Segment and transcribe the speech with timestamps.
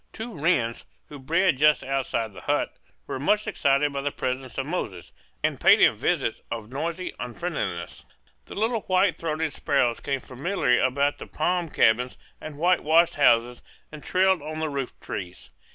[0.13, 4.65] Two wrens, who bred just outside the hut, were much excited by the presence of
[4.65, 5.11] Moses,
[5.43, 8.03] and paid him visits of noisy unfriendliness.
[8.45, 13.61] The little white throated sparrows came familiarly about the palm cabins and whitewashed houses
[13.91, 15.51] and trilled on the rooftrees.